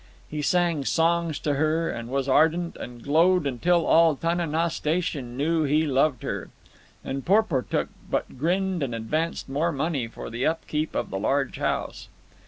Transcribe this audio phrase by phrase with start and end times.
[0.27, 5.37] He sang songs to her, and was ardent and glowed until all Tana naw Station
[5.37, 6.49] knew he loved her.
[7.05, 12.07] And Porportuk but grinned and advanced more money for the upkeep of the large house.